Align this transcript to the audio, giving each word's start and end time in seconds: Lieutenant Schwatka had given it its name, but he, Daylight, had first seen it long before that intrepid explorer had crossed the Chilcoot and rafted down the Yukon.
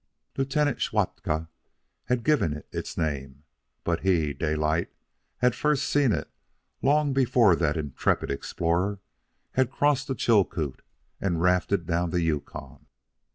Lieutenant 0.35 0.81
Schwatka 0.81 1.47
had 2.05 2.23
given 2.23 2.53
it 2.53 2.67
its 2.71 2.97
name, 2.97 3.43
but 3.83 3.99
he, 3.99 4.33
Daylight, 4.33 4.89
had 5.37 5.53
first 5.53 5.85
seen 5.87 6.11
it 6.11 6.27
long 6.81 7.13
before 7.13 7.55
that 7.55 7.77
intrepid 7.77 8.31
explorer 8.31 8.99
had 9.51 9.69
crossed 9.69 10.07
the 10.07 10.15
Chilcoot 10.15 10.81
and 11.19 11.39
rafted 11.39 11.85
down 11.85 12.09
the 12.09 12.19
Yukon. 12.21 12.87